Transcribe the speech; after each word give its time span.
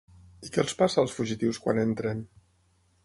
I 0.47 0.47
què 0.55 0.61
els 0.63 0.75
passa, 0.79 0.97
als 1.03 1.13
fugitius, 1.19 1.59
quan 1.67 1.83
entren? 1.83 2.25